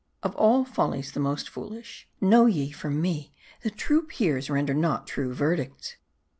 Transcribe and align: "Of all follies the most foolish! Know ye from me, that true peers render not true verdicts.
"Of 0.23 0.33
all 0.33 0.65
follies 0.65 1.11
the 1.11 1.19
most 1.19 1.47
foolish! 1.47 2.09
Know 2.19 2.47
ye 2.47 2.71
from 2.71 2.99
me, 2.99 3.35
that 3.61 3.77
true 3.77 4.01
peers 4.01 4.49
render 4.49 4.73
not 4.73 5.05
true 5.05 5.31
verdicts. 5.31 5.97